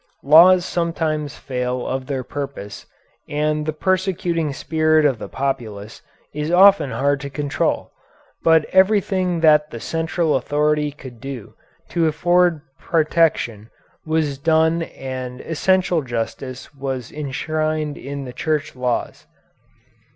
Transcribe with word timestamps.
Laws 0.23 0.65
sometimes 0.65 1.35
fail 1.37 1.85
of 1.85 2.07
their 2.07 2.23
purpose 2.23 2.87
and 3.29 3.67
the 3.67 3.71
persecuting 3.71 4.51
spirit 4.51 5.05
of 5.05 5.19
the 5.19 5.29
populace 5.29 6.01
is 6.33 6.49
often 6.49 6.89
hard 6.89 7.19
to 7.21 7.29
control, 7.29 7.91
but 8.43 8.65
everything 8.73 9.41
that 9.41 9.69
the 9.69 9.79
central 9.79 10.33
authority 10.35 10.89
could 10.91 11.19
do 11.21 11.53
to 11.89 12.07
afford 12.07 12.61
protection 12.79 13.69
was 14.03 14.39
done 14.39 14.81
and 14.81 15.39
essential 15.41 16.01
justice 16.01 16.73
was 16.73 17.11
enshrined 17.11 17.95
in 17.95 18.25
the 18.25 18.33
Church 18.33 18.75
laws. 18.75 19.27